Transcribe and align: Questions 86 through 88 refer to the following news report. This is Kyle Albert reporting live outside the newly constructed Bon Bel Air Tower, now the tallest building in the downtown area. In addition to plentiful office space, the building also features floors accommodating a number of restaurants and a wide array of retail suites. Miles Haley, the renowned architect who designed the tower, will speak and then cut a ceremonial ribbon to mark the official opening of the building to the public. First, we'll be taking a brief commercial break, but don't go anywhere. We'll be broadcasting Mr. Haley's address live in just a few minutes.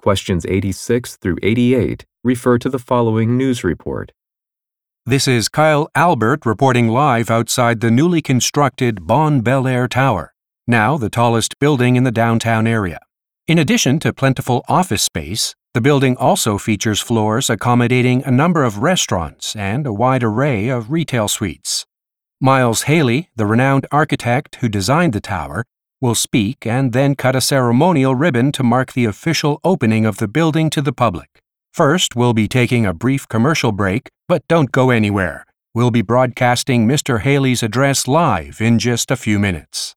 Questions 0.00 0.46
86 0.46 1.16
through 1.16 1.36
88 1.42 2.06
refer 2.24 2.56
to 2.56 2.70
the 2.70 2.78
following 2.78 3.36
news 3.36 3.62
report. 3.62 4.12
This 5.04 5.28
is 5.28 5.50
Kyle 5.50 5.90
Albert 5.94 6.46
reporting 6.46 6.88
live 6.88 7.30
outside 7.30 7.80
the 7.80 7.90
newly 7.90 8.22
constructed 8.22 9.06
Bon 9.06 9.42
Bel 9.42 9.66
Air 9.66 9.88
Tower, 9.88 10.32
now 10.66 10.96
the 10.96 11.10
tallest 11.10 11.58
building 11.58 11.96
in 11.96 12.04
the 12.04 12.10
downtown 12.10 12.66
area. 12.66 12.98
In 13.46 13.58
addition 13.58 13.98
to 13.98 14.14
plentiful 14.14 14.64
office 14.68 15.02
space, 15.02 15.54
the 15.74 15.82
building 15.82 16.16
also 16.16 16.56
features 16.56 17.02
floors 17.02 17.50
accommodating 17.50 18.24
a 18.24 18.30
number 18.30 18.64
of 18.64 18.78
restaurants 18.78 19.54
and 19.54 19.86
a 19.86 19.92
wide 19.92 20.22
array 20.22 20.68
of 20.70 20.90
retail 20.90 21.28
suites. 21.28 21.84
Miles 22.40 22.82
Haley, 22.84 23.28
the 23.36 23.44
renowned 23.44 23.86
architect 23.92 24.56
who 24.56 24.68
designed 24.70 25.12
the 25.12 25.20
tower, 25.20 25.66
will 26.00 26.14
speak 26.14 26.66
and 26.66 26.92
then 26.92 27.14
cut 27.14 27.36
a 27.36 27.40
ceremonial 27.40 28.14
ribbon 28.14 28.52
to 28.52 28.62
mark 28.62 28.92
the 28.92 29.04
official 29.04 29.60
opening 29.62 30.06
of 30.06 30.16
the 30.16 30.28
building 30.28 30.70
to 30.70 30.80
the 30.80 30.92
public. 30.92 31.40
First, 31.72 32.16
we'll 32.16 32.32
be 32.32 32.48
taking 32.48 32.86
a 32.86 32.94
brief 32.94 33.28
commercial 33.28 33.72
break, 33.72 34.08
but 34.28 34.46
don't 34.48 34.72
go 34.72 34.90
anywhere. 34.90 35.44
We'll 35.74 35.90
be 35.90 36.02
broadcasting 36.02 36.88
Mr. 36.88 37.20
Haley's 37.20 37.62
address 37.62 38.08
live 38.08 38.60
in 38.60 38.78
just 38.78 39.10
a 39.10 39.16
few 39.16 39.38
minutes. 39.38 39.94